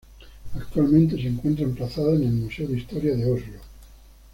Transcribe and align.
Actualmente 0.55 1.15
se 1.15 1.27
encuentra 1.27 1.63
emplazada 1.63 2.15
en 2.15 2.23
el 2.23 2.31
Museo 2.33 2.67
de 2.67 2.77
Historia 2.77 3.15
de 3.15 3.31
Oslo. 3.31 3.59